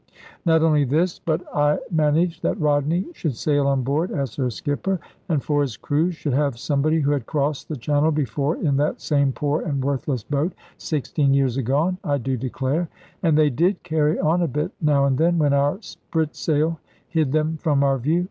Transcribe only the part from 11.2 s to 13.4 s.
years agone, I do declare! And